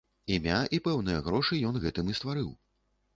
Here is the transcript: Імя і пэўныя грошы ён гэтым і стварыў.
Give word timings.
Імя 0.35 0.61
і 0.77 0.79
пэўныя 0.87 1.19
грошы 1.27 1.59
ён 1.69 1.77
гэтым 1.83 2.09
і 2.15 2.17
стварыў. 2.21 2.49